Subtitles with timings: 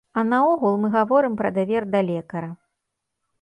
[0.19, 2.51] А наогул, мы гаворым пра давер да лекара.